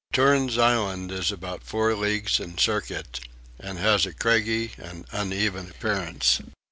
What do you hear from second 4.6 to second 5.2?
and